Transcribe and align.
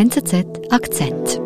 NZZ 0.00 0.46
Akzent. 0.70 1.42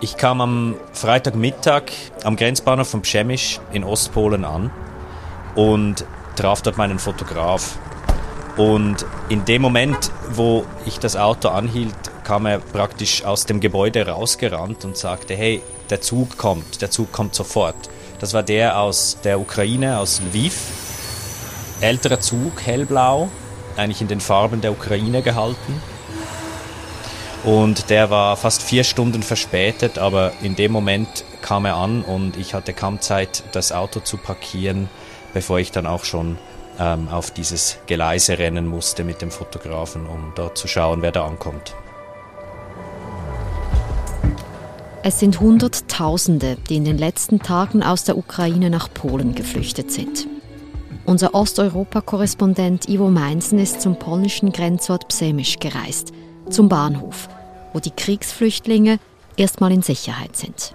Ich 0.00 0.16
kam 0.16 0.40
am 0.40 0.76
Freitagmittag 0.94 1.82
am 2.24 2.36
Grenzbahnhof 2.36 2.88
von 2.88 3.02
Przemysch 3.02 3.60
in 3.74 3.84
Ostpolen 3.84 4.46
an 4.46 4.70
und 5.54 6.06
traf 6.36 6.62
dort 6.62 6.78
meinen 6.78 6.98
Fotograf. 6.98 7.76
Und 8.56 9.04
in 9.28 9.44
dem 9.44 9.60
Moment, 9.60 10.12
wo 10.30 10.64
ich 10.86 10.98
das 10.98 11.14
Auto 11.14 11.48
anhielt, 11.48 11.94
kam 12.24 12.46
er 12.46 12.58
praktisch 12.58 13.22
aus 13.22 13.44
dem 13.44 13.60
Gebäude 13.60 14.08
rausgerannt 14.08 14.86
und 14.86 14.96
sagte, 14.96 15.34
hey, 15.34 15.60
der 15.90 16.00
Zug 16.00 16.38
kommt, 16.38 16.80
der 16.80 16.90
Zug 16.90 17.12
kommt 17.12 17.34
sofort. 17.34 17.90
Das 18.18 18.32
war 18.32 18.42
der 18.42 18.78
aus 18.78 19.18
der 19.24 19.40
Ukraine, 19.40 19.98
aus 19.98 20.20
Lviv. 20.20 20.56
Älterer 21.80 22.20
Zug, 22.20 22.62
hellblau, 22.64 23.28
eigentlich 23.76 24.00
in 24.00 24.08
den 24.08 24.20
Farben 24.20 24.60
der 24.62 24.72
Ukraine 24.72 25.22
gehalten. 25.22 25.82
Und 27.44 27.90
der 27.90 28.10
war 28.10 28.36
fast 28.36 28.62
vier 28.62 28.82
Stunden 28.82 29.22
verspätet, 29.22 29.98
aber 29.98 30.32
in 30.42 30.56
dem 30.56 30.72
Moment 30.72 31.24
kam 31.42 31.64
er 31.64 31.76
an 31.76 32.02
und 32.02 32.36
ich 32.36 32.54
hatte 32.54 32.72
kaum 32.72 33.00
Zeit, 33.00 33.44
das 33.52 33.70
Auto 33.70 34.00
zu 34.00 34.16
parkieren, 34.16 34.88
bevor 35.32 35.60
ich 35.60 35.70
dann 35.70 35.86
auch 35.86 36.04
schon 36.04 36.38
ähm, 36.80 37.08
auf 37.08 37.30
dieses 37.30 37.78
Geleise 37.86 38.38
rennen 38.38 38.66
musste 38.66 39.04
mit 39.04 39.22
dem 39.22 39.30
Fotografen, 39.30 40.06
um 40.06 40.32
dort 40.34 40.58
zu 40.58 40.66
schauen, 40.66 41.02
wer 41.02 41.12
da 41.12 41.26
ankommt. 41.26 41.74
Es 45.08 45.20
sind 45.20 45.38
Hunderttausende, 45.38 46.56
die 46.68 46.74
in 46.74 46.84
den 46.84 46.98
letzten 46.98 47.38
Tagen 47.38 47.84
aus 47.84 48.02
der 48.02 48.18
Ukraine 48.18 48.70
nach 48.70 48.92
Polen 48.92 49.36
geflüchtet 49.36 49.92
sind. 49.92 50.26
Unser 51.04 51.32
Osteuropa-Korrespondent 51.32 52.88
Ivo 52.88 53.08
Meinsen 53.08 53.60
ist 53.60 53.80
zum 53.80 54.00
polnischen 54.00 54.50
Grenzort 54.50 55.06
Przemysch 55.06 55.60
gereist, 55.60 56.12
zum 56.50 56.68
Bahnhof, 56.68 57.28
wo 57.72 57.78
die 57.78 57.92
Kriegsflüchtlinge 57.92 58.98
erstmal 59.36 59.70
in 59.70 59.82
Sicherheit 59.82 60.36
sind. 60.36 60.74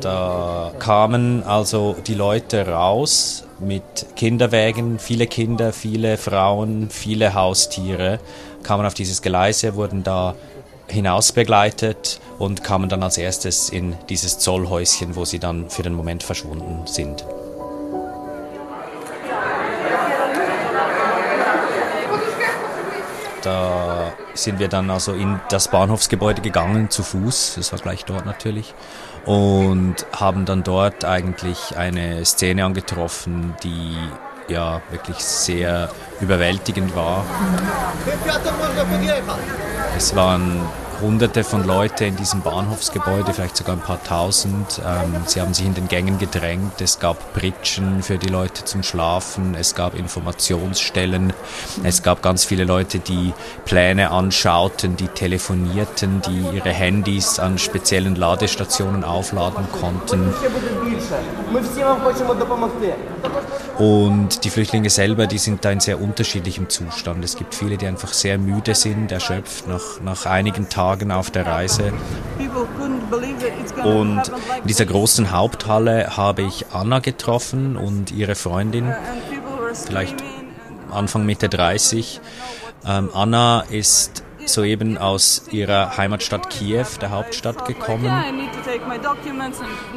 Da 0.00 0.59
kamen 0.80 1.44
also 1.44 1.94
die 2.06 2.14
Leute 2.14 2.66
raus 2.66 3.44
mit 3.60 4.16
Kinderwägen, 4.16 4.98
viele 4.98 5.28
Kinder, 5.28 5.72
viele 5.72 6.16
Frauen, 6.16 6.90
viele 6.90 7.34
Haustiere, 7.34 8.18
kamen 8.64 8.84
auf 8.84 8.94
dieses 8.94 9.22
Gleise, 9.22 9.76
wurden 9.76 10.02
da 10.02 10.34
hinaus 10.88 11.30
begleitet 11.30 12.20
und 12.38 12.64
kamen 12.64 12.88
dann 12.88 13.02
als 13.02 13.18
erstes 13.18 13.68
in 13.68 13.94
dieses 14.08 14.38
Zollhäuschen, 14.38 15.14
wo 15.14 15.24
sie 15.24 15.38
dann 15.38 15.70
für 15.70 15.82
den 15.82 15.94
Moment 15.94 16.24
verschwunden 16.24 16.86
sind. 16.86 17.24
Da 23.42 23.89
sind 24.34 24.58
wir 24.58 24.68
dann 24.68 24.90
also 24.90 25.12
in 25.12 25.40
das 25.48 25.68
Bahnhofsgebäude 25.68 26.40
gegangen, 26.42 26.90
zu 26.90 27.02
Fuß, 27.02 27.54
das 27.56 27.72
war 27.72 27.78
gleich 27.78 28.04
dort 28.04 28.26
natürlich, 28.26 28.74
und 29.24 30.06
haben 30.12 30.44
dann 30.44 30.62
dort 30.62 31.04
eigentlich 31.04 31.76
eine 31.76 32.24
Szene 32.24 32.64
angetroffen, 32.64 33.54
die 33.62 33.96
ja 34.48 34.80
wirklich 34.90 35.18
sehr 35.18 35.90
überwältigend 36.20 36.94
war. 36.96 37.24
Es 39.96 40.14
waren 40.16 40.62
Hunderte 41.00 41.44
von 41.44 41.66
Leuten 41.66 42.04
in 42.04 42.16
diesem 42.16 42.42
Bahnhofsgebäude, 42.42 43.32
vielleicht 43.32 43.56
sogar 43.56 43.76
ein 43.76 43.82
paar 43.82 44.02
tausend. 44.02 44.80
Ähm, 44.84 45.22
sie 45.26 45.40
haben 45.40 45.54
sich 45.54 45.66
in 45.66 45.74
den 45.74 45.88
Gängen 45.88 46.18
gedrängt. 46.18 46.80
Es 46.80 46.98
gab 46.98 47.32
Pritschen 47.32 48.02
für 48.02 48.18
die 48.18 48.28
Leute 48.28 48.64
zum 48.64 48.82
Schlafen. 48.82 49.54
Es 49.54 49.74
gab 49.74 49.94
Informationsstellen. 49.94 51.32
Es 51.82 52.02
gab 52.02 52.22
ganz 52.22 52.44
viele 52.44 52.64
Leute, 52.64 52.98
die 52.98 53.32
Pläne 53.64 54.10
anschauten, 54.10 54.96
die 54.96 55.08
telefonierten, 55.08 56.22
die 56.22 56.56
ihre 56.56 56.70
Handys 56.70 57.38
an 57.38 57.58
speziellen 57.58 58.14
Ladestationen 58.14 59.04
aufladen 59.04 59.64
konnten. 59.72 60.34
Und 63.78 64.44
die 64.44 64.50
Flüchtlinge 64.50 64.90
selber, 64.90 65.26
die 65.26 65.38
sind 65.38 65.64
da 65.64 65.70
in 65.70 65.80
sehr 65.80 66.00
unterschiedlichem 66.00 66.68
Zustand. 66.68 67.24
Es 67.24 67.36
gibt 67.36 67.54
viele, 67.54 67.78
die 67.78 67.86
einfach 67.86 68.12
sehr 68.12 68.36
müde 68.36 68.74
sind, 68.74 69.10
erschöpft 69.10 69.66
nach, 69.66 70.00
nach 70.04 70.26
einigen 70.26 70.68
Tagen 70.68 70.89
auf 71.12 71.30
der 71.30 71.46
Reise. 71.46 71.92
Und 73.84 74.22
in 74.62 74.66
dieser 74.66 74.86
großen 74.86 75.30
Haupthalle 75.30 76.16
habe 76.16 76.42
ich 76.42 76.66
Anna 76.72 76.98
getroffen 76.98 77.76
und 77.76 78.10
ihre 78.10 78.34
Freundin, 78.34 78.92
vielleicht 79.72 80.16
Anfang 80.90 81.24
Mitte 81.24 81.48
30. 81.48 82.20
Ähm, 82.86 83.10
Anna 83.12 83.62
ist 83.70 84.22
soeben 84.46 84.98
aus 84.98 85.44
ihrer 85.50 85.96
Heimatstadt 85.96 86.50
Kiew, 86.50 86.86
der 87.00 87.10
Hauptstadt, 87.10 87.64
gekommen. 87.66 88.10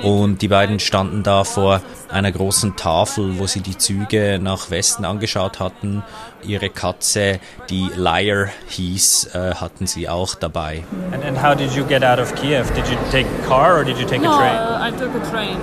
Und 0.01 0.41
die 0.41 0.47
beiden 0.47 0.79
standen 0.79 1.23
da 1.23 1.43
vor 1.43 1.81
einer 2.09 2.31
großen 2.31 2.75
Tafel, 2.75 3.39
wo 3.39 3.47
sie 3.47 3.61
die 3.61 3.77
Züge 3.77 4.39
nach 4.41 4.69
Westen 4.69 5.05
angeschaut 5.05 5.59
hatten. 5.59 6.03
Ihre 6.43 6.69
Katze, 6.69 7.39
die 7.69 7.89
Liar 7.95 8.49
hieß, 8.67 9.33
äh, 9.33 9.55
hatten 9.55 9.87
sie 9.87 10.09
auch 10.09 10.35
dabei. 10.35 10.83
And, 11.11 11.23
and 11.23 11.41
how 11.41 11.55
did 11.55 11.71
you 11.73 11.85
get 11.85 12.03
out 12.03 12.19
of 12.19 12.33
Kiev? 12.35 12.69
Did 12.73 12.87
you 12.87 12.97
take 13.11 13.27
a 13.27 13.47
car 13.47 13.79
or 13.79 13.83
did 13.85 13.97
you 13.97 14.05
take 14.05 14.21
no, 14.21 14.31
a 14.31 14.37
train? 14.37 14.57
I 14.81 14.97
took 14.97 15.15
a 15.15 15.29
train. 15.29 15.57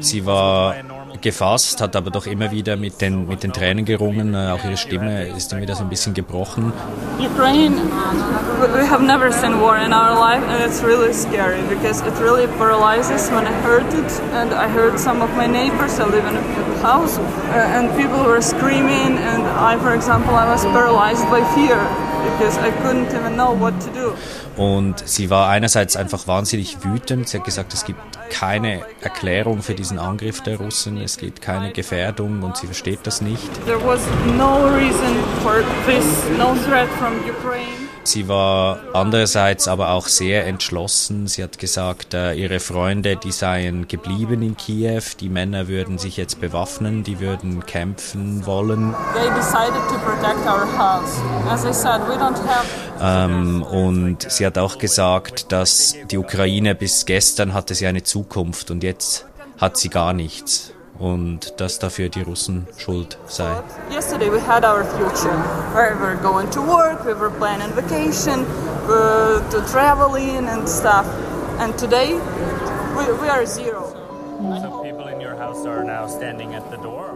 Sie 0.00 0.26
war 0.26 0.74
gefasst, 1.20 1.80
hat 1.80 1.96
aber 1.96 2.10
doch 2.10 2.26
immer 2.26 2.50
wieder 2.50 2.76
mit 2.76 3.00
den, 3.00 3.26
mit 3.28 3.42
den 3.42 3.52
Tränen 3.52 3.84
gerungen. 3.84 4.34
Äh, 4.34 4.52
Auch 4.52 4.64
ihre 4.64 4.76
Stimme 4.76 5.26
ist 5.28 5.52
dann 5.52 5.60
wieder 5.60 5.74
so 5.74 5.82
ein 5.82 5.88
bisschen 5.88 6.14
gebrochen. 6.14 6.72
Ukraine, 7.18 7.76
we 8.74 8.88
have 8.88 9.02
never 9.04 9.30
seen 9.32 9.60
war 9.60 9.76
in 9.76 9.92
our 9.92 10.14
life, 10.14 10.42
and 10.48 10.64
it's 10.64 10.82
really 10.82 11.12
scary 11.12 11.60
because 11.68 12.00
it 12.06 12.14
really 12.20 12.46
paralyzes 12.58 13.30
when 13.30 13.46
I 13.46 13.52
heard 13.62 13.86
it. 13.94 14.10
And 14.34 14.52
I 14.52 14.68
heard 14.68 14.98
some 14.98 15.22
of 15.22 15.30
my 15.36 15.46
neighbors. 15.46 15.98
I 16.00 16.04
live 16.04 16.26
in 16.26 16.36
a 16.36 16.42
house, 16.82 17.18
uh, 17.18 17.76
and 17.76 17.90
people 17.96 18.24
were 18.24 18.40
screaming. 18.42 19.18
And 19.18 19.42
I, 19.46 19.76
for 19.78 19.94
example, 19.94 20.34
I 20.34 20.46
was 20.50 20.64
paralyzed 20.66 21.28
by 21.30 21.42
fear 21.54 21.78
because 22.24 22.56
I 22.58 22.70
couldn't 22.82 23.12
even 23.14 23.36
know 23.36 23.52
what 23.52 23.80
to 23.82 23.90
do. 23.92 24.14
Und 24.56 25.06
sie 25.06 25.30
war 25.30 25.48
einerseits 25.48 25.96
einfach 25.96 26.26
wahnsinnig 26.26 26.84
wütend. 26.84 27.28
Sie 27.28 27.38
hat 27.38 27.44
gesagt, 27.44 27.72
es 27.74 27.84
gibt 27.84 28.00
keine 28.30 28.82
Erklärung 29.00 29.62
für 29.62 29.74
diesen 29.74 29.98
Angriff 29.98 30.40
der 30.40 30.56
Russen, 30.56 30.98
es 30.98 31.18
gibt 31.18 31.42
keine 31.42 31.72
Gefährdung 31.72 32.42
und 32.42 32.56
sie 32.56 32.66
versteht 32.66 33.00
das 33.04 33.20
nicht. 33.20 33.50
There 33.66 33.82
was 33.84 34.00
no 34.36 34.66
reason 34.74 35.16
for 35.42 35.62
this, 35.86 36.04
no 36.38 36.54
threat 36.66 36.88
from 36.98 37.18
Ukraine. 37.28 37.81
Sie 38.04 38.28
war 38.28 38.80
andererseits 38.94 39.68
aber 39.68 39.90
auch 39.90 40.08
sehr 40.08 40.46
entschlossen. 40.46 41.28
Sie 41.28 41.42
hat 41.42 41.58
gesagt, 41.58 42.14
äh, 42.14 42.34
ihre 42.34 42.58
Freunde, 42.58 43.16
die 43.16 43.30
seien 43.30 43.86
geblieben 43.86 44.42
in 44.42 44.56
Kiew, 44.56 45.02
die 45.20 45.28
Männer 45.28 45.68
würden 45.68 45.98
sich 45.98 46.16
jetzt 46.16 46.40
bewaffnen, 46.40 47.04
die 47.04 47.20
würden 47.20 47.64
kämpfen 47.64 48.44
wollen. 48.44 48.94
Said, 49.42 49.72
Ähm, 53.00 53.62
und 53.62 54.30
sie 54.30 54.46
hat 54.46 54.58
auch 54.58 54.78
gesagt, 54.78 55.52
dass 55.52 55.96
die 56.10 56.18
Ukraine 56.18 56.74
bis 56.74 57.06
gestern 57.06 57.54
hatte 57.54 57.74
sie 57.74 57.86
eine 57.86 58.02
Zukunft 58.02 58.70
und 58.70 58.82
jetzt 58.82 59.26
hat 59.58 59.76
sie 59.76 59.88
gar 59.88 60.12
nichts. 60.12 60.72
Und 60.98 61.60
dass 61.60 61.78
dafür 61.78 62.08
die 62.08 62.22
Russen 62.22 62.66
schuld 62.76 63.18
sei. 63.26 63.50
Yesterday 63.90 64.30
we 64.30 64.40
had 64.40 64.64
our 64.64 64.84
future. 64.84 65.36
We 65.74 65.98
were 66.00 66.16
going 66.22 66.50
to 66.50 66.60
work, 66.60 67.04
we 67.04 67.14
were 67.14 67.30
planning 67.30 67.74
vacation, 67.74 68.44
uh, 68.88 69.40
to 69.50 69.60
traveling 69.72 70.46
and 70.48 70.68
stuff. 70.68 71.06
And 71.58 71.76
today 71.78 72.14
we, 72.96 73.04
we 73.20 73.28
are 73.28 73.46
zero. 73.46 73.92
So 74.60 74.82
people 74.82 75.08
in 75.08 75.20
your 75.20 75.36
house 75.36 75.66
are 75.66 75.84
now 75.84 76.08
standing 76.08 76.54
at 76.54 76.70
the 76.70 76.76
door? 76.76 77.12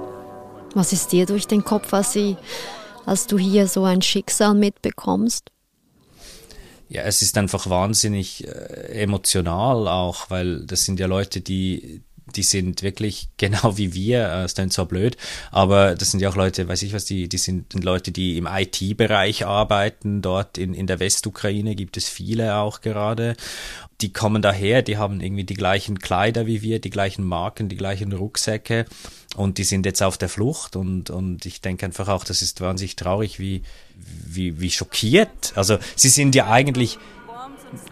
Was 0.74 0.92
ist 0.92 1.10
dir 1.12 1.26
durch 1.26 1.46
den 1.46 1.64
Kopf, 1.64 1.92
als, 1.92 2.12
sie, 2.12 2.36
als 3.04 3.26
du 3.26 3.38
hier 3.38 3.66
so 3.66 3.84
ein 3.84 4.02
Schicksal 4.02 4.54
mitbekommst? 4.54 5.50
Ja, 6.88 7.02
es 7.02 7.22
ist 7.22 7.36
einfach 7.36 7.68
wahnsinnig 7.68 8.46
äh, 8.46 9.02
emotional 9.02 9.88
auch, 9.88 10.30
weil 10.30 10.64
das 10.66 10.84
sind 10.84 11.00
ja 11.00 11.06
Leute, 11.06 11.40
die, 11.40 12.02
die 12.36 12.42
sind 12.42 12.82
wirklich 12.82 13.28
genau 13.36 13.76
wie 13.76 13.94
wir, 13.94 14.28
äh, 14.28 14.44
es 14.44 14.54
klingt 14.54 14.72
zwar 14.72 14.86
blöd, 14.86 15.16
aber 15.50 15.94
das 15.94 16.10
sind 16.10 16.20
ja 16.20 16.28
auch 16.28 16.36
Leute, 16.36 16.68
weiß 16.68 16.82
ich 16.82 16.92
was, 16.92 17.04
die, 17.04 17.28
die 17.28 17.38
sind 17.38 17.72
Leute, 17.82 18.12
die 18.12 18.36
im 18.36 18.46
IT-Bereich 18.46 19.46
arbeiten, 19.46 20.22
dort 20.22 20.58
in, 20.58 20.74
in 20.74 20.86
der 20.86 21.00
Westukraine 21.00 21.74
gibt 21.74 21.96
es 21.96 22.08
viele 22.08 22.56
auch 22.56 22.80
gerade 22.80 23.36
die 24.00 24.12
kommen 24.12 24.42
daher, 24.42 24.82
die 24.82 24.98
haben 24.98 25.20
irgendwie 25.20 25.44
die 25.44 25.54
gleichen 25.54 25.98
Kleider 25.98 26.46
wie 26.46 26.60
wir, 26.60 26.80
die 26.80 26.90
gleichen 26.90 27.24
Marken, 27.24 27.68
die 27.68 27.76
gleichen 27.76 28.12
Rucksäcke 28.12 28.84
und 29.36 29.58
die 29.58 29.64
sind 29.64 29.86
jetzt 29.86 30.02
auf 30.02 30.18
der 30.18 30.28
Flucht 30.28 30.76
und, 30.76 31.08
und 31.08 31.46
ich 31.46 31.62
denke 31.62 31.86
einfach 31.86 32.08
auch, 32.08 32.24
das 32.24 32.42
ist 32.42 32.60
wahnsinnig 32.60 32.96
traurig, 32.96 33.38
wie, 33.38 33.62
wie, 33.96 34.60
wie 34.60 34.70
schockiert. 34.70 35.52
Also 35.56 35.78
sie 35.94 36.10
sind 36.10 36.34
ja 36.34 36.48
eigentlich 36.48 36.98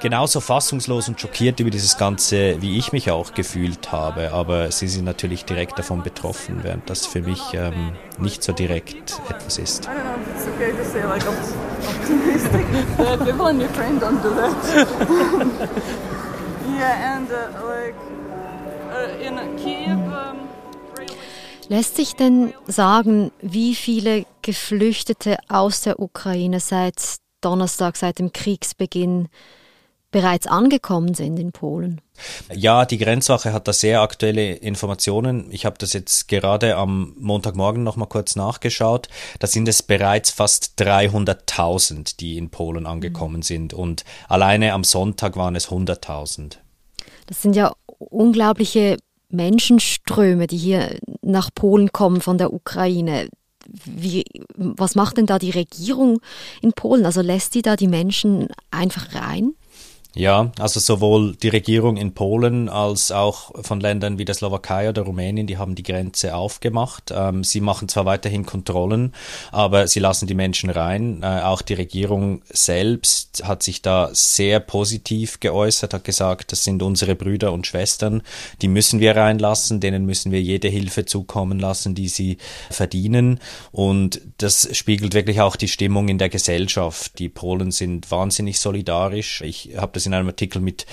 genauso 0.01 0.41
fassungslos 0.41 1.09
und 1.09 1.21
schockiert 1.21 1.61
über 1.61 1.71
dieses 1.71 1.99
Ganze, 1.99 2.61
wie 2.61 2.79
ich 2.79 2.93
mich 2.93 3.11
auch 3.11 3.35
gefühlt 3.35 3.93
habe, 3.93 4.33
aber 4.33 4.71
sie 4.71 4.89
sind 4.89 5.05
natürlich 5.05 5.45
direkt 5.45 5.79
davon 5.79 6.03
betroffen, 6.03 6.61
während 6.63 6.89
das 6.89 7.07
für 7.07 7.23
mich 7.23 7.41
ähm, 7.55 7.93
nicht 8.19 8.43
so 8.43 8.53
direkt 8.53 9.21
etwas 9.29 9.59
ist. 9.59 9.89
Lässt 21.69 21.97
sich 21.97 22.15
denn 22.15 22.53
sagen, 22.67 23.31
wie 23.41 23.75
viele 23.75 24.27
Geflüchtete 24.43 25.39
aus 25.49 25.83
der 25.83 25.99
Ukraine 25.99 26.61
seit 26.61 27.17
Donnerstag, 27.41 27.97
seit 27.97 28.19
dem 28.19 28.33
Kriegsbeginn 28.33 29.29
bereits 30.15 30.47
angekommen 30.47 31.13
sind 31.15 31.41
in 31.41 31.51
Polen? 31.51 32.01
Ja, 32.55 32.85
die 32.85 32.99
Grenzwache 32.99 33.53
hat 33.53 33.67
da 33.67 33.73
sehr 33.73 34.01
aktuelle 34.01 34.55
Informationen. 34.55 35.49
Ich 35.51 35.67
habe 35.67 35.77
das 35.77 35.93
jetzt 35.93 36.29
gerade 36.29 36.77
am 36.77 37.15
Montagmorgen 37.19 37.83
noch 37.83 37.97
mal 37.97 38.07
kurz 38.07 38.37
nachgeschaut. 38.37 39.09
Da 39.41 39.49
sind 39.49 39.67
es 39.67 39.83
bereits 39.83 40.31
fast 40.31 40.81
300.000, 40.81 42.17
die 42.21 42.39
in 42.39 42.51
Polen 42.51 42.87
angekommen 42.87 43.39
mhm. 43.39 43.43
sind 43.43 43.75
und 43.75 44.05
alleine 44.29 44.73
am 44.73 44.85
Sonntag 44.85 45.37
waren 45.37 45.57
es 45.57 45.69
100.000. 45.69 46.59
Das 47.27 47.43
sind 47.43 47.57
ja 47.57 47.73
unglaubliche 47.99 48.99
Menschenströme, 49.31 50.47
die 50.47 50.59
hier 50.59 50.97
nach 51.23 51.51
Polen 51.53 51.91
kommen 51.91 52.21
von 52.21 52.39
der 52.39 52.53
Ukraine. 52.53 53.29
Wie, 53.67 54.23
was 54.55 54.95
macht 54.95 55.17
denn 55.17 55.27
da 55.27 55.41
die 55.41 55.51
Regierung 55.51 56.21
in 56.63 56.73
Polen? 56.73 57.05
Also 57.05 57.21
lässt 57.21 57.57
die 57.57 57.63
da 57.63 57.75
die 57.75 57.89
Menschen 57.89 58.47
einfach 58.71 59.13
rein? 59.17 59.55
Ja, 60.15 60.53
also 60.61 60.79
sowohl 60.79 61.35
die 61.35 61.49
Regierung 61.49 61.97
in 61.97 62.15
Polen 62.15 62.69
als 62.69 63.11
auch 63.11 63.51
von 63.65 63.81
Ländern 63.81 64.17
wie 64.17 64.25
der 64.25 64.37
Slowakei 64.37 64.89
oder 64.89 65.03
Rumänien, 65.03 65.49
die 65.49 65.59
haben 65.59 65.75
die 65.75 65.83
Grenze 65.83 66.37
aufgemacht. 66.37 67.13
Ähm, 67.13 67.43
sie 67.43 67.61
machen 67.61 67.89
zwar 67.89 68.05
weiterhin 68.05 68.47
Kontrollen, 68.47 69.13
aber 69.51 69.89
sie 69.89 69.99
lassen 69.99 70.29
die 70.29 70.35
Menschen 70.35 70.71
rein. 70.71 71.23
Äh, 71.25 71.41
auch 71.41 71.63
die 71.63 71.75
Regierung 71.75 72.43
selbst 72.49 73.43
hat 73.45 73.65
sich 73.65 73.83
da 73.83 74.11
sehr 74.13 74.61
positiv 74.61 75.41
geäußert, 75.41 75.93
hat 75.93 76.05
gesagt, 76.05 76.53
das 76.53 76.63
sind 76.63 76.85
unsere 76.85 77.17
Brüder 77.17 77.53
und 77.53 77.67
Schwestern, 77.67 78.23
die 78.63 78.69
müssen 78.69 79.01
wir 79.01 79.17
reinlassen, 79.17 79.81
denen 79.81 80.07
müssen 80.07 80.31
wir 80.31 80.41
jede 80.41 80.69
Hilfe 80.69 81.07
zukommen 81.07 81.59
lassen, 81.59 81.97
die 81.97 82.09
sie 82.09 82.39
verdienen. 82.71 83.41
Und 83.73 84.21
das 84.39 84.69
spiegelt 84.77 85.15
wirklich 85.15 85.41
auch 85.41 85.57
die 85.57 85.69
Stimmung 85.69 86.07
in 86.07 86.19
der 86.19 86.29
Gesellschaft. 86.29 87.19
Die 87.19 87.29
Polen 87.29 87.73
sind 87.73 88.13
wahnsinnig 88.13 88.61
solidarisch. 88.61 89.41
Ich 89.41 89.71
habe 89.77 89.91
das 89.93 90.04
in 90.07 90.15
einem 90.15 90.29
Artikel 90.29 90.61
mit 90.61 90.87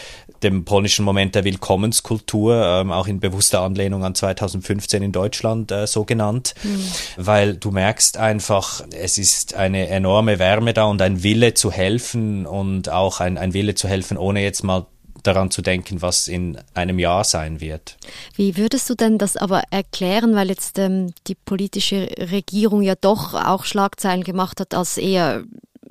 dem 0.44 0.66
polnischen 0.66 1.06
Moment 1.06 1.36
der 1.36 1.44
Willkommenskultur, 1.44 2.66
ähm, 2.66 2.92
auch 2.92 3.08
in 3.08 3.20
bewusster 3.20 3.62
Anlehnung 3.62 4.04
an 4.04 4.16
2015 4.16 5.04
in 5.04 5.12
Deutschland 5.12 5.72
äh, 5.72 5.86
so 5.86 6.04
genannt, 6.04 6.56
mhm. 6.64 6.84
weil 7.18 7.56
du 7.56 7.72
merkst 7.72 8.18
einfach, 8.18 8.84
es 8.92 9.18
ist 9.18 9.54
eine 9.54 9.88
enorme 9.90 10.40
Wärme 10.40 10.74
da 10.74 10.86
und 10.86 11.02
ein 11.02 11.24
Wille 11.24 11.54
zu 11.54 11.72
helfen 11.72 12.46
und 12.46 12.90
auch 12.90 13.20
ein, 13.20 13.38
ein 13.38 13.54
Wille 13.54 13.76
zu 13.76 13.88
helfen, 13.88 14.18
ohne 14.18 14.42
jetzt 14.42 14.64
mal 14.64 14.88
daran 15.24 15.52
zu 15.52 15.62
denken, 15.62 16.02
was 16.02 16.28
in 16.28 16.58
einem 16.74 17.00
Jahr 17.00 17.24
sein 17.24 17.62
wird. 17.62 17.98
Wie 18.36 18.58
würdest 18.58 18.90
du 18.90 18.96
denn 18.96 19.18
das 19.18 19.38
aber 19.38 19.64
erklären, 19.70 20.36
weil 20.36 20.50
jetzt 20.50 20.80
ähm, 20.80 21.14
die 21.28 21.36
politische 21.36 22.10
Regierung 22.18 22.82
ja 22.82 22.96
doch 22.96 23.34
auch 23.34 23.66
Schlagzeilen 23.66 24.24
gemacht 24.24 24.60
hat 24.60 24.74
als 24.74 24.98
eher 24.98 25.44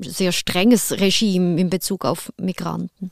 sehr 0.02 0.32
strenges 0.32 0.92
Regime 0.92 1.60
in 1.60 1.70
Bezug 1.70 2.04
auf 2.04 2.32
Migranten. 2.36 3.10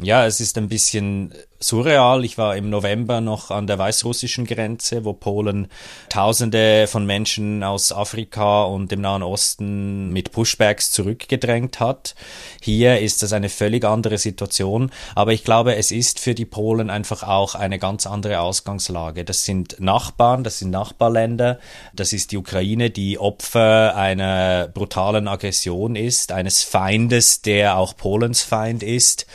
Ja, 0.00 0.24
es 0.26 0.40
ist 0.40 0.56
ein 0.56 0.68
bisschen 0.68 1.34
surreal. 1.58 2.24
Ich 2.24 2.38
war 2.38 2.54
im 2.54 2.70
November 2.70 3.20
noch 3.20 3.50
an 3.50 3.66
der 3.66 3.80
weißrussischen 3.80 4.44
Grenze, 4.44 5.04
wo 5.04 5.12
Polen 5.12 5.66
Tausende 6.08 6.86
von 6.86 7.04
Menschen 7.04 7.64
aus 7.64 7.90
Afrika 7.90 8.62
und 8.62 8.92
dem 8.92 9.00
Nahen 9.00 9.24
Osten 9.24 10.10
mit 10.10 10.30
Pushbacks 10.30 10.92
zurückgedrängt 10.92 11.80
hat. 11.80 12.14
Hier 12.62 13.00
ist 13.00 13.24
das 13.24 13.32
eine 13.32 13.48
völlig 13.48 13.84
andere 13.84 14.18
Situation, 14.18 14.92
aber 15.16 15.32
ich 15.32 15.42
glaube, 15.42 15.74
es 15.74 15.90
ist 15.90 16.20
für 16.20 16.36
die 16.36 16.44
Polen 16.44 16.90
einfach 16.90 17.24
auch 17.24 17.56
eine 17.56 17.80
ganz 17.80 18.06
andere 18.06 18.38
Ausgangslage. 18.38 19.24
Das 19.24 19.44
sind 19.44 19.80
Nachbarn, 19.80 20.44
das 20.44 20.60
sind 20.60 20.70
Nachbarländer, 20.70 21.58
das 21.92 22.12
ist 22.12 22.30
die 22.30 22.36
Ukraine, 22.36 22.90
die 22.90 23.18
Opfer 23.18 23.96
einer 23.96 24.68
brutalen 24.68 25.26
Aggression 25.26 25.96
ist, 25.96 26.30
eines 26.30 26.62
Feindes, 26.62 27.42
der 27.42 27.76
auch 27.76 27.96
Polens 27.96 28.42
Feind 28.42 28.84
ist. 28.84 29.26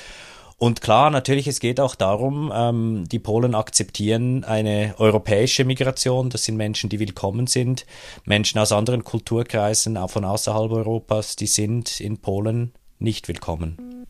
Und 0.58 0.82
klar, 0.82 1.10
natürlich, 1.10 1.48
es 1.48 1.60
geht 1.60 1.80
auch 1.80 1.96
darum, 1.96 2.52
ähm, 2.56 3.04
die 3.12 3.20
Polen 3.20 3.56
akzeptieren 3.56 4.44
eine 4.44 4.96
europäische 4.98 5.66
Migration. 5.66 6.30
Das 6.30 6.46
sind 6.46 6.56
Menschen, 6.56 6.90
die 6.90 7.00
willkommen 7.00 7.48
sind. 7.48 7.86
Menschen 8.26 8.60
aus 8.60 8.72
anderen 8.72 9.04
Kulturkreisen, 9.04 9.98
auch 9.98 10.10
von 10.10 10.26
außerhalb 10.26 10.72
Europas, 10.72 11.36
die 11.36 11.48
sind 11.48 12.00
in 12.00 12.18
Polen 12.18 12.74
nicht 13.00 13.28
willkommen. 13.28 14.06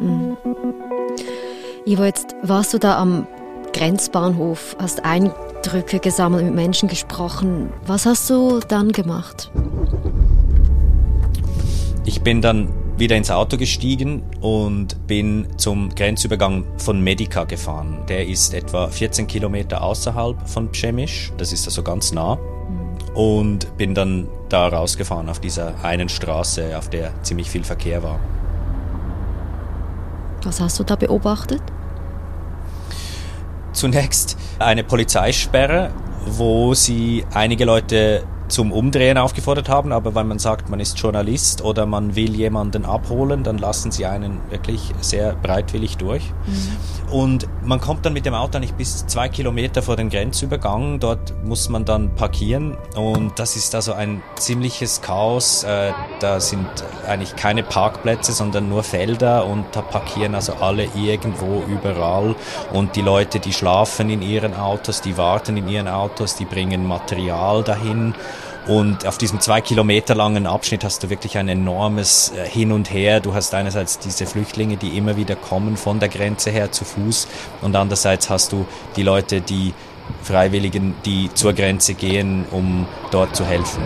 Mhm. 0.00 0.36
Ivo, 1.84 2.04
jetzt 2.04 2.34
warst 2.42 2.74
du 2.74 2.78
da 2.78 2.98
am 2.98 3.26
Grenzbahnhof, 3.72 4.76
hast 4.80 5.04
Eindrücke 5.04 6.00
gesammelt, 6.00 6.44
mit 6.44 6.54
Menschen 6.54 6.88
gesprochen. 6.88 7.72
Was 7.86 8.06
hast 8.06 8.28
du 8.30 8.60
dann 8.60 8.92
gemacht? 8.92 9.50
Ich 12.04 12.22
bin 12.22 12.40
dann 12.40 12.72
wieder 12.98 13.16
ins 13.16 13.30
Auto 13.30 13.56
gestiegen 13.56 14.22
und 14.40 15.06
bin 15.06 15.46
zum 15.58 15.94
Grenzübergang 15.94 16.64
von 16.78 17.00
Medica 17.00 17.44
gefahren. 17.44 18.04
Der 18.08 18.26
ist 18.26 18.54
etwa 18.54 18.88
14 18.88 19.26
Kilometer 19.26 19.82
außerhalb 19.82 20.48
von 20.48 20.70
Przemysch, 20.70 21.32
das 21.36 21.52
ist 21.52 21.66
also 21.66 21.82
ganz 21.82 22.12
nah. 22.12 22.38
Und 23.14 23.76
bin 23.76 23.94
dann 23.94 24.28
da 24.48 24.68
rausgefahren 24.68 25.28
auf 25.28 25.40
dieser 25.40 25.74
einen 25.82 26.08
Straße, 26.08 26.76
auf 26.76 26.88
der 26.90 27.22
ziemlich 27.22 27.50
viel 27.50 27.64
Verkehr 27.64 28.02
war. 28.02 28.20
Was 30.42 30.60
hast 30.60 30.78
du 30.78 30.84
da 30.84 30.96
beobachtet? 30.96 31.62
Zunächst 33.72 34.36
eine 34.58 34.84
Polizeisperre, 34.84 35.90
wo 36.26 36.74
sie 36.74 37.24
einige 37.32 37.64
Leute 37.64 38.24
zum 38.48 38.72
Umdrehen 38.72 39.18
aufgefordert 39.18 39.68
haben, 39.68 39.92
aber 39.92 40.14
wenn 40.14 40.28
man 40.28 40.38
sagt, 40.38 40.68
man 40.68 40.80
ist 40.80 40.98
Journalist 40.98 41.62
oder 41.62 41.86
man 41.86 42.16
will 42.16 42.34
jemanden 42.34 42.84
abholen, 42.84 43.42
dann 43.42 43.58
lassen 43.58 43.90
sie 43.90 44.06
einen 44.06 44.40
wirklich 44.50 44.92
sehr 45.00 45.34
breitwillig 45.34 45.96
durch. 45.96 46.22
Mhm. 46.46 47.12
Und 47.12 47.48
man 47.64 47.80
kommt 47.80 48.04
dann 48.04 48.12
mit 48.12 48.26
dem 48.26 48.34
Auto 48.34 48.58
nicht 48.58 48.76
bis 48.76 49.06
zwei 49.06 49.28
Kilometer 49.28 49.80
vor 49.80 49.96
den 49.96 50.10
Grenzübergang. 50.10 50.98
Dort 50.98 51.32
muss 51.44 51.68
man 51.68 51.84
dann 51.84 52.14
parkieren 52.16 52.76
und 52.96 53.38
das 53.38 53.56
ist 53.56 53.74
also 53.74 53.92
ein 53.92 54.22
ziemliches 54.36 55.02
Chaos. 55.02 55.62
Äh, 55.62 55.92
da 56.20 56.40
sind 56.40 56.66
eigentlich 57.06 57.36
keine 57.36 57.62
Parkplätze, 57.62 58.32
sondern 58.32 58.68
nur 58.68 58.82
Felder 58.82 59.46
und 59.46 59.64
da 59.72 59.82
parkieren 59.82 60.34
also 60.34 60.54
alle 60.54 60.88
irgendwo 60.96 61.62
überall 61.68 62.34
und 62.72 62.96
die 62.96 63.02
Leute, 63.02 63.38
die 63.38 63.52
schlafen 63.52 64.10
in 64.10 64.22
ihren 64.22 64.54
Autos, 64.54 65.00
die 65.00 65.16
warten 65.16 65.56
in 65.56 65.68
ihren 65.68 65.88
Autos, 65.88 66.34
die 66.34 66.44
bringen 66.44 66.86
Material 66.86 67.62
dahin. 67.62 68.14
Und 68.66 69.06
auf 69.06 69.16
diesem 69.16 69.40
zwei 69.40 69.60
Kilometer 69.60 70.16
langen 70.16 70.46
Abschnitt 70.46 70.82
hast 70.82 71.02
du 71.02 71.10
wirklich 71.10 71.38
ein 71.38 71.48
enormes 71.48 72.32
äh, 72.36 72.48
Hin 72.48 72.72
und 72.72 72.92
Her. 72.92 73.20
Du 73.20 73.32
hast 73.32 73.54
einerseits 73.54 73.98
diese 73.98 74.26
Flüchtlinge, 74.26 74.76
die 74.76 74.98
immer 74.98 75.16
wieder 75.16 75.36
kommen 75.36 75.76
von 75.76 76.00
der 76.00 76.08
Grenze 76.08 76.50
her 76.50 76.72
zu 76.72 76.84
Fuß 76.84 77.28
und 77.62 77.76
andererseits 77.76 78.28
hast 78.28 78.52
du 78.52 78.66
die 78.96 79.02
Leute, 79.02 79.40
die 79.40 79.72
Freiwilligen, 80.22 80.94
die 81.04 81.30
zur 81.34 81.52
Grenze 81.52 81.94
gehen, 81.94 82.44
um 82.50 82.86
dort 83.10 83.36
zu 83.36 83.44
helfen. 83.44 83.82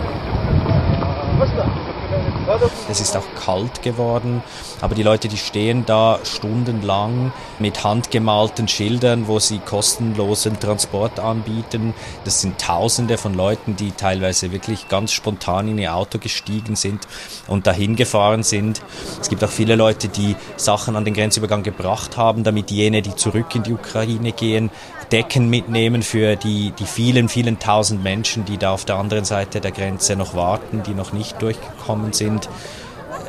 Es 2.89 2.99
ist 2.99 3.15
auch 3.15 3.25
kalt 3.43 3.81
geworden, 3.81 4.43
aber 4.81 4.95
die 4.95 5.03
Leute, 5.03 5.27
die 5.27 5.37
stehen 5.37 5.85
da 5.85 6.19
stundenlang 6.23 7.31
mit 7.59 7.83
handgemalten 7.83 8.67
Schildern, 8.67 9.27
wo 9.27 9.39
sie 9.39 9.59
kostenlosen 9.59 10.59
Transport 10.59 11.19
anbieten. 11.19 11.93
Das 12.25 12.41
sind 12.41 12.59
Tausende 12.59 13.17
von 13.17 13.33
Leuten, 13.33 13.75
die 13.75 13.91
teilweise 13.91 14.51
wirklich 14.51 14.89
ganz 14.89 15.11
spontan 15.11 15.67
in 15.69 15.77
ihr 15.77 15.95
Auto 15.95 16.19
gestiegen 16.19 16.75
sind 16.75 17.07
und 17.47 17.65
dahin 17.65 17.95
gefahren 17.95 18.43
sind. 18.43 18.81
Es 19.19 19.29
gibt 19.29 19.43
auch 19.43 19.49
viele 19.49 19.75
Leute, 19.75 20.07
die 20.07 20.35
Sachen 20.57 20.95
an 20.95 21.05
den 21.05 21.13
Grenzübergang 21.13 21.63
gebracht 21.63 22.17
haben, 22.17 22.43
damit 22.43 22.71
jene, 22.71 23.01
die 23.01 23.15
zurück 23.15 23.55
in 23.55 23.63
die 23.63 23.73
Ukraine 23.73 24.31
gehen, 24.31 24.69
Decken 25.11 25.49
mitnehmen 25.49 26.03
für 26.03 26.37
die, 26.37 26.71
die 26.79 26.85
vielen, 26.85 27.27
vielen 27.27 27.59
tausend 27.59 28.01
Menschen, 28.01 28.45
die 28.45 28.57
da 28.57 28.71
auf 28.71 28.85
der 28.85 28.95
anderen 28.95 29.25
Seite 29.25 29.59
der 29.59 29.71
Grenze 29.71 30.15
noch 30.15 30.35
warten, 30.35 30.83
die 30.83 30.93
noch 30.93 31.11
nicht 31.11 31.41
durchgekommen 31.41 32.13
sind. 32.13 32.47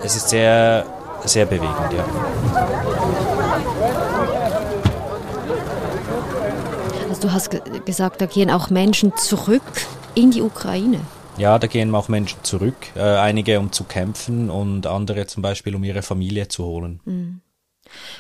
Es 0.05 0.17
ist 0.17 0.29
sehr, 0.29 0.87
sehr 1.25 1.47
bewegend, 1.47 1.93
ja. 1.93 2.05
Also 7.09 7.23
du 7.23 7.33
hast 7.33 7.51
gesagt, 7.85 8.21
da 8.21 8.27
gehen 8.27 8.51
auch 8.51 8.71
Menschen 8.71 9.17
zurück 9.17 9.63
in 10.15 10.31
die 10.31 10.43
Ukraine. 10.43 11.01
Ja, 11.39 11.59
da 11.59 11.67
gehen 11.67 11.95
auch 11.95 12.09
Menschen 12.09 12.39
zurück, 12.43 12.75
äh, 12.95 13.01
einige 13.01 13.59
um 13.59 13.73
zu 13.73 13.85
kämpfen 13.85 14.51
und 14.51 14.87
andere 14.87 15.27
zum 15.27 15.43
Beispiel 15.43 15.75
um 15.75 15.85
ihre 15.85 16.03
Familie 16.03 16.49
zu 16.49 16.65
holen. 16.65 17.01
Mhm. 17.05 17.41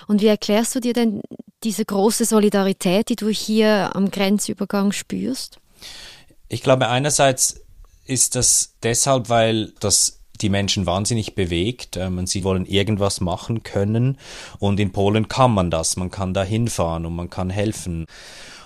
Und 0.06 0.20
wie 0.22 0.26
erklärst 0.26 0.74
du 0.74 0.80
dir 0.80 0.92
denn 0.92 1.20
diese 1.62 1.84
große 1.84 2.24
Solidarität, 2.24 3.08
die 3.08 3.16
du 3.16 3.28
hier 3.28 3.94
am 3.94 4.10
Grenzübergang 4.10 4.92
spürst? 4.92 5.58
Ich 6.48 6.62
glaube, 6.62 6.88
einerseits 6.88 7.62
ist 8.04 8.34
das 8.34 8.74
deshalb, 8.82 9.28
weil 9.28 9.72
das 9.80 10.21
die 10.42 10.48
Menschen 10.48 10.86
wahnsinnig 10.86 11.34
bewegt 11.34 11.96
ähm, 11.96 12.18
und 12.18 12.28
sie 12.28 12.44
wollen 12.44 12.66
irgendwas 12.66 13.20
machen 13.20 13.62
können. 13.62 14.18
Und 14.58 14.80
in 14.80 14.92
Polen 14.92 15.28
kann 15.28 15.52
man 15.52 15.70
das. 15.70 15.96
Man 15.96 16.10
kann 16.10 16.34
da 16.34 16.42
hinfahren 16.42 17.06
und 17.06 17.14
man 17.14 17.30
kann 17.30 17.50
helfen. 17.50 18.06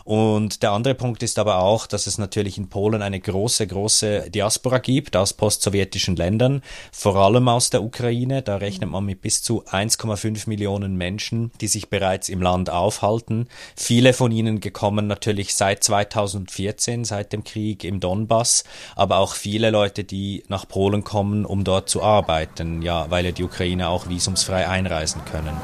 Und 0.07 0.63
der 0.63 0.71
andere 0.71 0.95
Punkt 0.95 1.25
ist 1.25 1.37
aber 1.37 1.59
auch, 1.59 1.89
dass 1.89 2.07
es 2.07 2.17
natürlich 2.17 2.59
in 2.59 2.69
Polen 2.69 3.03
eine 3.03 3.19
große, 3.19 3.67
große 3.67 4.31
Diaspora 4.31 4.79
gibt 4.79 5.17
aus 5.17 5.33
postsowjetischen 5.33 6.15
Ländern, 6.15 6.63
vor 6.93 7.17
allem 7.17 7.49
aus 7.49 7.71
der 7.71 7.83
Ukraine. 7.83 8.41
Da 8.43 8.59
rechnet 8.59 8.89
man 8.89 9.05
mit 9.05 9.21
bis 9.21 9.43
zu 9.43 9.65
1,5 9.65 10.49
Millionen 10.49 10.97
Menschen, 10.97 11.51
die 11.61 11.67
sich 11.67 11.91
bereits 11.91 12.29
im 12.29 12.41
Land 12.41 12.71
aufhalten. 12.71 13.49
Viele 13.75 14.13
von 14.13 14.31
ihnen 14.31 14.61
gekommen 14.61 15.09
natürlich 15.09 15.57
seit 15.57 15.83
2014, 15.83 17.05
seit 17.05 17.33
dem 17.33 17.43
Krieg 17.43 17.83
im 17.83 17.99
Donbass, 17.99 18.63
aber 18.95 19.19
auch 19.19 19.35
viele 19.35 19.71
Leute, 19.71 20.05
die 20.05 20.45
nach 20.47 20.69
Polen 20.69 21.03
kommen, 21.03 21.45
um 21.45 21.65
dort 21.65 21.89
zu 21.89 22.05
arbeiten, 22.05 22.81
ja, 22.81 23.11
weil 23.11 23.25
ja 23.25 23.33
die 23.33 23.43
Ukraine 23.43 23.89
auch 23.89 24.09
visumsfrei 24.09 24.69
einreisen 24.69 25.25
können. 25.25 25.57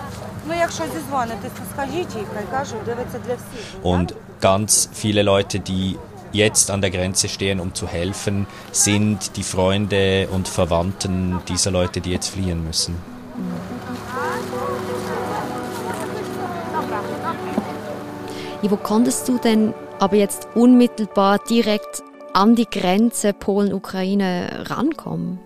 Und 3.84 4.16
ganz 4.42 4.90
viele 4.92 5.22
Leute, 5.22 5.60
die 5.60 5.96
jetzt 6.32 6.70
an 6.70 6.82
der 6.82 6.90
Grenze 6.90 7.30
stehen, 7.30 7.60
um 7.60 7.74
zu 7.74 7.86
helfen, 7.86 8.46
sind 8.72 9.36
die 9.36 9.42
Freunde 9.42 10.28
und 10.30 10.48
Verwandten 10.48 11.40
dieser 11.48 11.70
Leute, 11.70 12.02
die 12.02 12.10
jetzt 12.10 12.28
fliehen 12.28 12.62
müssen. 12.64 12.96
Ivo, 18.62 18.76
konntest 18.76 19.28
du 19.28 19.38
denn 19.38 19.72
aber 19.98 20.16
jetzt 20.16 20.48
unmittelbar 20.54 21.38
direkt 21.38 22.02
an 22.32 22.54
die 22.54 22.68
Grenze 22.68 23.32
Polen-Ukraine 23.32 24.64
rankommen? 24.68 25.38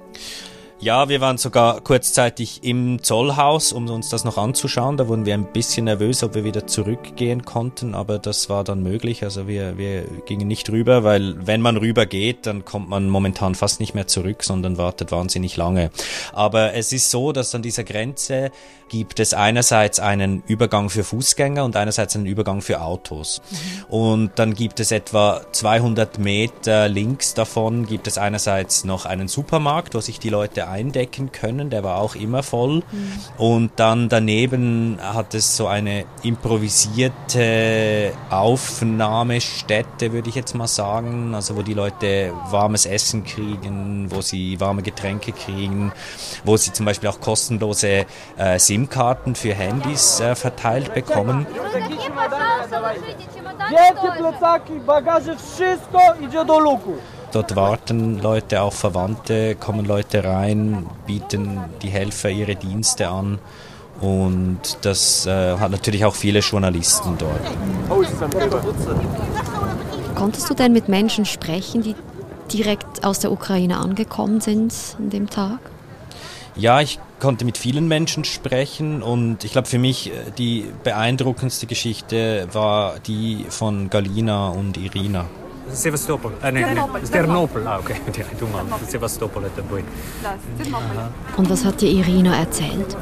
Ja, 0.79 1.09
wir 1.09 1.23
waren 1.23 1.39
sogar 1.39 1.81
kurzzeitig 1.81 2.63
im 2.63 3.03
Zollhaus, 3.03 3.73
um 3.73 3.89
uns 3.89 4.11
das 4.11 4.25
noch 4.25 4.37
anzuschauen. 4.37 4.99
Da 4.99 5.09
wurden 5.09 5.25
wir 5.25 5.33
ein 5.33 5.51
bisschen 5.51 5.87
nervös, 5.87 6.23
ob 6.23 6.35
wir 6.35 6.45
wieder 6.45 6.67
zurückgehen 6.67 7.47
konnten, 7.47 7.95
aber 7.95 8.19
das 8.19 8.51
war 8.51 8.63
dann 8.63 8.83
möglich. 8.83 9.25
Also 9.25 9.49
wir, 9.49 9.79
wir 9.79 10.03
gingen 10.27 10.47
nicht 10.47 10.69
rüber, 10.69 11.03
weil 11.03 11.35
wenn 11.47 11.63
man 11.63 11.79
rüber 11.79 12.05
geht, 12.05 12.45
dann 12.45 12.67
kommt 12.67 12.91
man 12.91 13.09
momentan 13.09 13.55
fast 13.55 13.81
nicht 13.81 13.95
mehr 13.95 14.07
zurück, 14.07 14.45
sondern 14.45 14.77
wartet 14.77 15.13
wahnsinnig 15.13 15.57
lange. 15.57 15.91
Aber 16.35 16.75
es 16.75 16.93
ist 16.93 17.11
so, 17.11 17.33
dass 17.33 17.55
an 17.55 17.63
dieser 17.63 17.85
Grenze 17.85 18.51
gibt 18.89 19.19
es 19.19 19.35
einerseits 19.35 19.99
einen 19.99 20.43
Übergang 20.47 20.91
für 20.91 21.05
Fußgänger 21.05 21.65
und 21.65 21.75
einerseits 21.75 22.15
einen 22.15 22.27
Übergang 22.27 22.61
für 22.61 22.83
Autos. 22.83 23.41
Mhm. 23.51 23.85
Und 23.95 24.31
dann 24.37 24.55
gibt 24.55 24.79
es 24.79 24.93
etwa 24.93 25.41
200 25.53 26.19
Meter 26.19 26.89
links 26.89 27.35
davon 27.35 27.87
gibt 27.87 28.07
es 28.07 28.19
einerseits 28.19 28.85
noch 28.85 29.07
einen 29.07 29.29
Supermarkt, 29.29 29.95
wo 29.95 30.01
sich 30.01 30.19
die 30.19 30.29
Leute 30.29 30.66
eindecken 30.67 31.33
können, 31.33 31.71
der 31.71 31.83
war 31.83 32.01
auch 32.01 32.15
immer 32.15 32.43
voll. 32.43 32.77
Mhm. 32.77 33.13
Und 33.39 33.71
dann 33.77 34.09
daneben 34.09 34.99
hat 35.01 35.35
es 35.35 35.57
so 35.57 35.67
eine 35.67 36.05
improvisierte 36.23 38.13
Aufnahmestätte, 38.31 40.13
würde 40.13 40.29
ich 40.29 40.35
jetzt 40.35 40.55
mal 40.55 40.67
sagen, 40.67 41.35
also 41.35 41.57
wo 41.57 41.63
die 41.63 41.75
Leute 41.75 42.33
warmes 42.51 42.87
Essen 42.87 43.25
kriegen, 43.25 44.07
wo 44.11 44.21
sie 44.21 44.61
warme 44.61 44.83
Getränke 44.83 45.33
kriegen, 45.33 45.93
wo 46.45 46.57
sie 46.57 46.73
zum 46.73 46.87
Beispiel 46.87 47.09
auch 47.09 47.21
kostenlose 47.21 48.07
äh, 48.37 48.59
SIM-Karten 48.59 49.35
für 49.35 49.55
Handys 49.55 50.21
äh, 50.21 50.35
verteilt 50.35 50.95
bekommen. 50.95 51.47
Dort 57.33 57.57
warten 57.57 58.21
Leute, 58.21 58.63
auch 58.63 58.73
Verwandte, 58.73 59.57
kommen 59.57 59.85
Leute 59.85 60.25
rein, 60.25 60.87
bieten 61.07 61.61
die 61.83 61.89
Helfer 61.89 62.31
ihre 62.31 62.57
Dienste 62.57 63.09
an. 63.09 63.39
Und 64.01 64.79
das 64.83 65.27
äh, 65.27 65.57
hat 65.59 65.71
natürlich 65.71 66.05
auch 66.05 66.15
viele 66.15 66.41
Journalisten 66.41 67.17
dort. 67.19 67.41
Konntest 70.15 70.51
du 70.51 70.55
denn 70.55 70.73
mit 70.73 70.89
Menschen 70.89 71.25
sprechen, 71.25 71.83
die 71.83 71.95
direkt 72.53 73.05
aus 73.05 73.21
der 73.21 73.33
Ukraine 73.33 73.79
angekommen 73.79 74.41
sind 74.41 74.75
an 74.99 75.11
dem 75.11 75.31
Tag? 75.31 75.59
Ja, 76.55 76.81
ich 76.81 76.99
konnte 77.21 77.45
mit 77.45 77.59
vielen 77.59 77.89
Menschen 77.89 78.25
sprechen 78.25 79.03
und 79.03 79.45
ich 79.45 79.53
glaube 79.53 79.69
für 79.69 79.79
mich 79.79 80.09
äh, 80.11 80.13
die 80.39 80.67
beeindruckendste 80.85 81.67
Geschichte 81.67 82.49
war 82.53 82.99
die 83.01 83.47
von 83.49 83.91
Galina 83.91 84.49
und 84.49 84.77
Irina. 84.77 85.27
Sevastopol. 85.73 86.33
Ah, 86.43 86.51
nee, 86.51 86.63
Ternopol. 86.63 87.01
Nee. 87.01 87.09
Ternopol. 87.09 87.67
Ah, 87.67 87.79
okay. 87.79 87.97
Ja, 88.17 88.25
du 88.39 88.47
mal. 88.47 88.65
Sevastopol 88.87 89.45
hat 89.45 89.53
dabei. 89.57 89.83
Und 91.37 91.51
was 91.51 91.65
hat 91.65 91.81
dir 91.81 91.91
Irina 91.91 92.37
erzählt? 92.37 92.97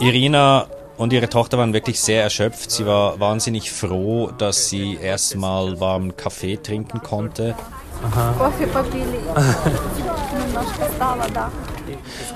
Irina 0.00 0.66
und 0.96 1.12
ihre 1.12 1.28
Tochter 1.28 1.58
waren 1.58 1.72
wirklich 1.72 2.00
sehr 2.00 2.22
erschöpft. 2.22 2.70
Sie 2.70 2.86
war 2.86 3.18
wahnsinnig 3.18 3.72
froh, 3.72 4.30
dass 4.36 4.68
sie 4.68 4.96
erstmal 4.96 5.80
warmen 5.80 6.16
Kaffee 6.16 6.56
trinken 6.56 7.02
konnte. 7.02 7.54
Aha. 8.02 8.50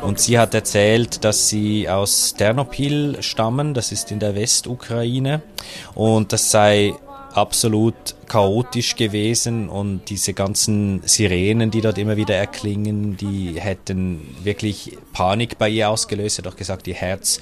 Und 0.02 0.18
sie 0.18 0.38
hat 0.38 0.54
erzählt, 0.54 1.24
dass 1.24 1.48
sie 1.48 1.88
aus 1.88 2.34
Ternopil 2.36 3.22
stammen, 3.22 3.72
das 3.74 3.92
ist 3.92 4.10
in 4.10 4.18
der 4.18 4.34
Westukraine, 4.34 5.42
und 5.94 6.32
das 6.32 6.50
sei 6.50 6.94
absolut 7.36 7.94
chaotisch 8.26 8.96
gewesen 8.96 9.68
und 9.68 10.08
diese 10.08 10.34
ganzen 10.34 11.02
Sirenen, 11.04 11.70
die 11.70 11.80
dort 11.80 11.98
immer 11.98 12.16
wieder 12.16 12.34
erklingen, 12.34 13.16
die 13.16 13.60
hätten 13.60 14.36
wirklich 14.42 14.96
Panik 15.12 15.58
bei 15.58 15.68
ihr 15.68 15.90
ausgelöst. 15.90 16.36
Sie 16.36 16.42
hat 16.42 16.52
auch 16.52 16.56
gesagt, 16.56 16.86
ihr 16.86 16.94
Herz 16.94 17.40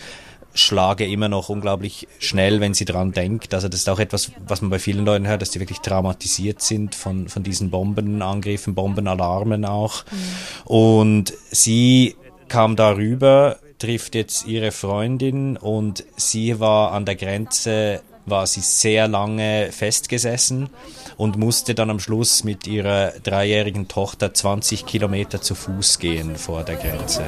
schlage 0.54 1.06
immer 1.06 1.28
noch 1.28 1.48
unglaublich 1.48 2.06
schnell, 2.18 2.60
wenn 2.60 2.74
sie 2.74 2.84
dran 2.84 3.12
denkt. 3.12 3.54
Also 3.54 3.68
das 3.68 3.80
ist 3.80 3.88
auch 3.88 3.98
etwas, 3.98 4.32
was 4.46 4.60
man 4.60 4.70
bei 4.70 4.78
vielen 4.78 5.04
Leuten 5.04 5.26
hört, 5.26 5.42
dass 5.42 5.50
die 5.50 5.60
wirklich 5.60 5.80
traumatisiert 5.80 6.60
sind 6.60 6.94
von, 6.94 7.28
von 7.28 7.42
diesen 7.42 7.70
Bombenangriffen, 7.70 8.74
Bombenalarmen 8.74 9.64
auch. 9.64 10.04
Mhm. 10.04 10.70
Und 10.70 11.32
sie 11.50 12.16
kam 12.48 12.76
darüber, 12.76 13.58
trifft 13.78 14.14
jetzt 14.14 14.46
ihre 14.46 14.72
Freundin 14.72 15.56
und 15.56 16.04
sie 16.16 16.60
war 16.60 16.92
an 16.92 17.06
der 17.06 17.16
Grenze, 17.16 18.02
war 18.25 18.45
sie 18.45 18.61
sehr 18.61 19.07
lange 19.07 19.69
festgesessen 19.71 20.69
und 21.15 21.37
musste 21.37 21.73
dann 21.73 21.89
am 21.89 21.99
Schluss 21.99 22.43
mit 22.43 22.67
ihrer 22.67 23.11
dreijährigen 23.23 23.87
Tochter 23.87 24.33
20 24.33 24.85
Kilometer 24.85 25.41
zu 25.41 25.55
Fuß 25.55 25.99
gehen 25.99 26.35
vor 26.35 26.63
der 26.63 26.75
Grenze. 26.75 27.23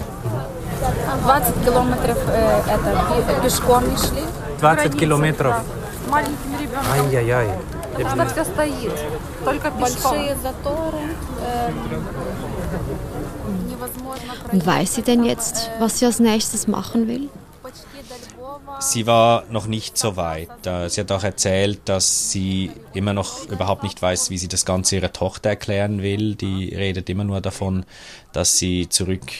20 1.23 1.63
километров 1.63 2.17
э, 2.29 2.61
это 2.67 3.41
пешком 3.41 3.89
не 3.89 3.97
шли. 3.97 4.23
20 4.59 4.97
километров. 4.97 5.55
Маленьким 6.09 6.53
ребенком. 6.59 6.91
Ай-яй-яй. 6.91 7.47
Это 7.97 8.25
все 8.27 8.45
стоит. 8.45 8.93
Только 9.45 9.71
пешком. 9.71 10.11
Большие 10.11 10.35
заторы. 10.41 10.97
Э, 11.41 11.71
Und 14.51 14.65
weiß 14.65 14.95
sie 14.95 15.01
denn 15.01 15.23
jetzt, 15.23 15.69
was 15.79 15.99
sie 15.99 16.05
als 16.05 16.19
nächstes 16.19 16.67
machen 16.67 17.07
will? 17.07 17.29
Sie 18.79 19.07
war 19.07 19.43
noch 19.51 19.67
nicht 19.67 19.97
so 19.97 20.15
weit. 20.15 20.49
Sie 20.87 21.01
hat 21.01 21.11
auch 21.11 21.23
erzählt, 21.23 21.81
dass 21.85 22.31
sie 22.31 22.71
immer 22.93 23.13
noch 23.13 23.47
überhaupt 23.49 23.83
nicht 23.83 24.01
weiß, 24.01 24.29
wie 24.29 24.37
sie 24.37 24.47
das 24.47 24.65
Ganze 24.65 24.97
ihrer 24.97 25.11
Tochter 25.11 25.49
erklären 25.49 26.01
will. 26.01 26.35
Die 26.35 26.73
redet 26.73 27.09
immer 27.09 27.23
nur 27.23 27.41
davon, 27.41 27.85
dass 28.31 28.57
sie 28.57 28.87
zurück 28.87 29.31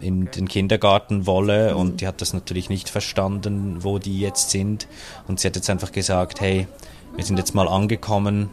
in 0.00 0.30
den 0.30 0.48
Kindergarten 0.48 1.26
wolle 1.26 1.76
und 1.76 2.00
die 2.00 2.06
hat 2.06 2.20
das 2.20 2.32
natürlich 2.32 2.68
nicht 2.68 2.88
verstanden, 2.88 3.84
wo 3.84 3.98
die 3.98 4.20
jetzt 4.20 4.50
sind. 4.50 4.88
Und 5.28 5.40
sie 5.40 5.48
hat 5.48 5.56
jetzt 5.56 5.70
einfach 5.70 5.92
gesagt, 5.92 6.40
hey, 6.40 6.66
wir 7.14 7.24
sind 7.24 7.38
jetzt 7.38 7.54
mal 7.54 7.68
angekommen, 7.68 8.50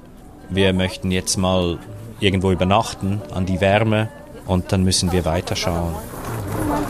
wir 0.50 0.74
möchten 0.74 1.12
jetzt 1.12 1.38
mal 1.38 1.80
irgendwo 2.20 2.52
übernachten 2.52 3.22
an 3.34 3.46
die 3.46 3.62
Wärme 3.62 4.10
und 4.46 4.72
dann 4.72 4.84
müssen 4.84 5.12
wir 5.12 5.26
weiterschauen. 5.26 5.96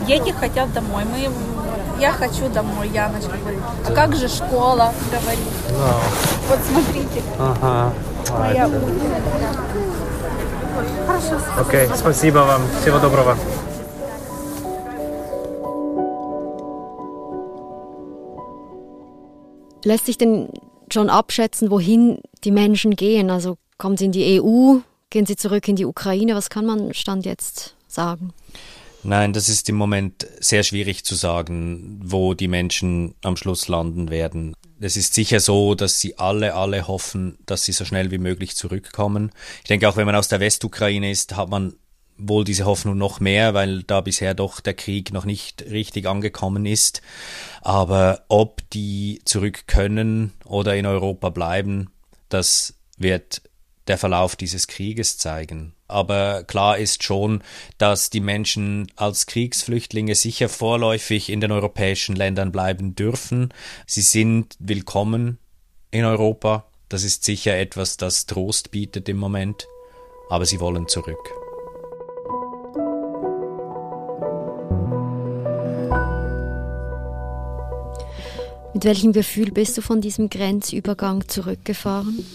Дети 0.06 0.32
хотят 0.32 0.72
домой. 0.74 1.04
Мы 1.04 1.20
я 1.98 2.12
хочу 2.12 2.48
домой, 2.48 2.88
Яночка 2.88 3.36
говорит. 3.36 3.60
А 3.86 3.92
как 3.92 4.16
же 4.16 4.28
школа, 4.28 4.92
говорит. 5.10 5.38
Вот 6.48 6.58
смотрите, 6.68 7.22
Ага. 7.38 7.92
моя 8.38 8.66
ученица. 8.66 9.60
Хорошо, 11.06 11.40
Окей, 11.60 11.88
спасибо 11.94 12.38
вам. 12.38 12.62
Всего 12.80 12.98
доброго. 12.98 13.36
Lässt 19.84 20.06
sich 20.06 20.18
denn 20.18 20.48
schon 20.92 21.08
abschätzen, 21.08 21.70
wohin 21.70 22.20
die 22.44 22.50
Menschen 22.50 22.96
gehen? 22.96 23.30
Also 23.30 23.56
kommen 23.78 23.96
sie 23.96 24.06
in 24.06 24.12
die 24.12 24.40
EU, 24.40 24.80
gehen 25.10 25.26
sie 25.26 25.36
zurück 25.36 25.68
in 25.68 25.76
die 25.76 25.86
Ukraine? 25.86 26.34
Was 26.34 26.50
kann 26.50 26.66
man 26.66 26.92
Stand 26.94 27.24
jetzt 27.24 27.74
sagen? 27.88 28.32
Nein, 29.05 29.33
das 29.33 29.49
ist 29.49 29.69
im 29.69 29.75
Moment 29.75 30.25
sehr 30.39 30.63
schwierig 30.63 31.05
zu 31.05 31.13
sagen, 31.13 31.99
wo 32.03 32.33
die 32.33 32.47
Menschen 32.47 33.13
am 33.21 33.37
Schluss 33.37 33.67
landen 33.67 34.09
werden. 34.09 34.55
Es 34.79 34.97
ist 34.97 35.13
sicher 35.13 35.39
so, 35.39 35.75
dass 35.75 35.99
sie 35.99 36.17
alle, 36.17 36.55
alle 36.55 36.87
hoffen, 36.87 37.37
dass 37.45 37.63
sie 37.65 37.71
so 37.71 37.85
schnell 37.85 38.09
wie 38.09 38.17
möglich 38.17 38.55
zurückkommen. 38.55 39.31
Ich 39.61 39.67
denke, 39.67 39.87
auch 39.87 39.95
wenn 39.95 40.07
man 40.07 40.15
aus 40.15 40.27
der 40.27 40.39
Westukraine 40.39 41.11
ist, 41.11 41.35
hat 41.35 41.49
man 41.49 41.75
wohl 42.17 42.45
diese 42.45 42.65
Hoffnung 42.65 42.97
noch 42.97 43.19
mehr, 43.19 43.53
weil 43.53 43.83
da 43.83 44.01
bisher 44.01 44.33
doch 44.33 44.59
der 44.59 44.73
Krieg 44.73 45.13
noch 45.13 45.25
nicht 45.25 45.61
richtig 45.69 46.07
angekommen 46.07 46.65
ist. 46.65 47.03
Aber 47.61 48.25
ob 48.27 48.67
die 48.71 49.21
zurück 49.23 49.67
können 49.67 50.33
oder 50.45 50.75
in 50.75 50.87
Europa 50.87 51.29
bleiben, 51.29 51.91
das 52.29 52.73
wird 52.97 53.43
der 53.87 53.97
Verlauf 53.97 54.35
dieses 54.35 54.67
Krieges 54.67 55.17
zeigen. 55.17 55.73
Aber 55.87 56.43
klar 56.43 56.77
ist 56.77 57.03
schon, 57.03 57.43
dass 57.77 58.09
die 58.09 58.19
Menschen 58.19 58.91
als 58.95 59.27
Kriegsflüchtlinge 59.27 60.15
sicher 60.15 60.49
vorläufig 60.49 61.29
in 61.29 61.41
den 61.41 61.51
europäischen 61.51 62.15
Ländern 62.15 62.51
bleiben 62.51 62.95
dürfen. 62.95 63.53
Sie 63.85 64.01
sind 64.01 64.55
willkommen 64.59 65.37
in 65.91 66.05
Europa. 66.05 66.65
Das 66.89 67.03
ist 67.03 67.23
sicher 67.23 67.55
etwas, 67.57 67.97
das 67.97 68.25
Trost 68.25 68.71
bietet 68.71 69.07
im 69.09 69.17
Moment. 69.17 69.67
Aber 70.29 70.45
sie 70.45 70.59
wollen 70.59 70.87
zurück. 70.87 71.31
Mit 78.73 78.83
welchem 78.83 79.13
Gefühl 79.13 79.51
bist 79.51 79.77
du 79.77 79.81
von 79.81 80.01
diesem 80.01 80.29
Grenzübergang 80.29 81.29
zurückgefahren? 81.29 82.25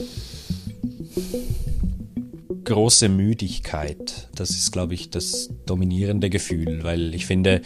Große 2.65 3.09
Müdigkeit. 3.09 4.29
Das 4.35 4.51
ist, 4.51 4.73
glaube 4.73 4.95
ich, 4.95 5.11
das 5.11 5.51
dominierende 5.67 6.31
Gefühl, 6.31 6.85
weil 6.85 7.15
ich 7.15 7.27
finde, 7.27 7.63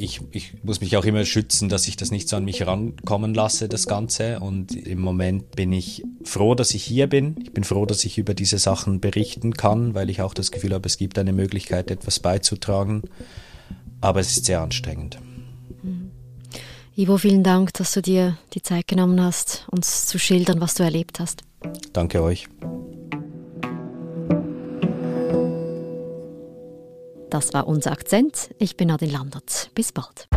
ich, 0.00 0.20
ich 0.32 0.54
muss 0.62 0.80
mich 0.80 0.96
auch 0.96 1.04
immer 1.04 1.24
schützen, 1.24 1.68
dass 1.68 1.88
ich 1.88 1.96
das 1.96 2.10
nicht 2.10 2.28
so 2.28 2.36
an 2.36 2.44
mich 2.44 2.66
rankommen 2.66 3.34
lasse, 3.34 3.68
das 3.68 3.86
Ganze. 3.86 4.40
Und 4.40 4.74
im 4.74 5.00
Moment 5.00 5.52
bin 5.56 5.72
ich 5.72 6.04
froh, 6.24 6.54
dass 6.54 6.74
ich 6.74 6.82
hier 6.82 7.06
bin. 7.06 7.36
Ich 7.42 7.52
bin 7.52 7.64
froh, 7.64 7.86
dass 7.86 8.04
ich 8.04 8.18
über 8.18 8.34
diese 8.34 8.58
Sachen 8.58 9.00
berichten 9.00 9.54
kann, 9.54 9.94
weil 9.94 10.10
ich 10.10 10.20
auch 10.20 10.34
das 10.34 10.50
Gefühl 10.50 10.74
habe, 10.74 10.86
es 10.86 10.98
gibt 10.98 11.18
eine 11.18 11.32
Möglichkeit, 11.32 11.90
etwas 11.90 12.20
beizutragen. 12.20 13.02
Aber 14.00 14.20
es 14.20 14.32
ist 14.36 14.46
sehr 14.46 14.60
anstrengend. 14.60 15.18
Ivo, 16.94 17.16
vielen 17.16 17.42
Dank, 17.42 17.72
dass 17.74 17.92
du 17.92 18.02
dir 18.02 18.36
die 18.52 18.62
Zeit 18.62 18.86
genommen 18.86 19.22
hast, 19.22 19.66
uns 19.70 20.06
zu 20.06 20.18
schildern, 20.18 20.60
was 20.60 20.74
du 20.74 20.82
erlebt 20.82 21.20
hast. 21.20 21.42
Danke 21.92 22.22
euch. 22.22 22.48
Das 27.30 27.54
war 27.54 27.66
unser 27.66 27.92
Akzent. 27.92 28.50
Ich 28.58 28.76
bin 28.76 28.88
Nadine 28.88 29.12
Landert. 29.12 29.70
Bis 29.74 29.90
bald. 29.90 30.28